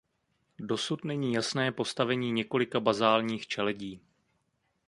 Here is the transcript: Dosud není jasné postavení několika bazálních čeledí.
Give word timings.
Dosud 0.59 1.03
není 1.05 1.33
jasné 1.33 1.71
postavení 1.71 2.31
několika 2.31 2.79
bazálních 2.79 3.47
čeledí. 3.47 4.01